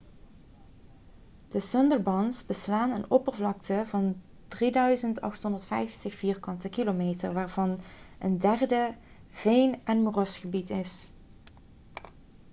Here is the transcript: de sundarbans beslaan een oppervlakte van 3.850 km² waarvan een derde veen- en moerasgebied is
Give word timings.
de 1.47 1.59
sundarbans 1.59 2.45
beslaan 2.45 2.91
een 2.91 3.09
oppervlakte 3.11 3.83
van 3.85 4.15
3.850 4.15 4.19
km² 6.69 7.03
waarvan 7.33 7.79
een 8.19 8.37
derde 8.37 8.95
veen- 9.31 9.81
en 9.83 10.01
moerasgebied 10.03 10.69
is 10.69 11.11